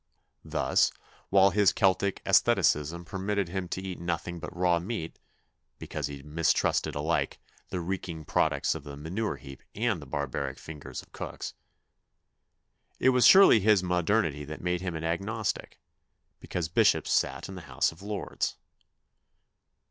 Thus, 0.43 0.91
while 1.29 1.51
his 1.51 1.71
Celtic 1.71 2.23
aestheticism 2.25 3.05
permitted 3.05 3.49
him 3.49 3.67
to 3.67 3.81
eat 3.83 3.99
nothing 3.99 4.39
but 4.39 4.57
raw 4.57 4.79
meat, 4.79 5.19
because 5.77 6.07
he 6.07 6.23
mistrusted 6.23 6.95
alike" 6.95 7.37
the 7.69 7.79
reeking 7.81 8.25
products 8.25 8.73
of 8.73 8.83
the 8.83 8.97
manure 8.97 9.35
heap 9.35 9.61
and 9.75 10.01
the 10.01 10.07
barbaric 10.07 10.57
fingers 10.57 11.03
of 11.03 11.11
cooks," 11.11 11.53
it 12.99 13.09
was 13.09 13.27
surely 13.27 13.59
his 13.59 13.83
modernity 13.83 14.43
that 14.43 14.59
made 14.59 14.81
him 14.81 14.95
an 14.95 15.03
agnostic, 15.03 15.79
because 16.39 16.67
bishops 16.67 17.11
sat 17.11 17.47
in 17.47 17.53
the 17.53 17.61
House 17.69 17.91
of 17.91 18.01
Lords. 18.01 18.57